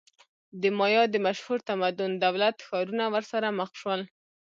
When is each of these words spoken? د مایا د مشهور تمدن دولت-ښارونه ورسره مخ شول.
د 0.61 0.63
مایا 0.79 1.03
د 1.09 1.15
مشهور 1.25 1.59
تمدن 1.69 2.11
دولت-ښارونه 2.25 3.05
ورسره 3.13 3.47
مخ 3.59 3.69
شول. 3.79 4.01